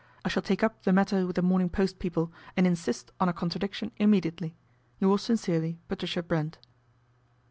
I 0.25 0.29
shall 0.29 0.41
take 0.41 0.63
up 0.63 0.81
the 0.81 0.91
matter 0.91 1.27
with 1.27 1.35
The 1.35 1.43
Morning 1.43 1.69
Post 1.69 1.99
people 1.99 2.33
and 2.57 2.65
insist 2.65 3.11
on 3.19 3.29
a 3.29 3.33
contradiction 3.33 3.91
immediately." 3.97 4.55
Yours 4.99 5.21
sincerely, 5.21 5.77
"PATRICIA 5.89 6.23
BRENT." 6.23 6.57